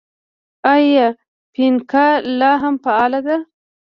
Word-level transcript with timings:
آیا 0.73 1.07
فینکا 1.53 2.05
لا 2.39 2.51
هم 2.63 2.75
فعاله 2.83 3.19
ده؟ 3.27 3.37